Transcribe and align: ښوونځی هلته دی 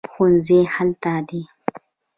ښوونځی 0.11 0.59
هلته 0.73 1.13
دی 1.27 1.41